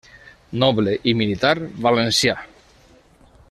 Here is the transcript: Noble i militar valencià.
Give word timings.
Noble 0.63 0.93
i 1.11 1.13
militar 1.19 1.53
valencià. 1.89 2.35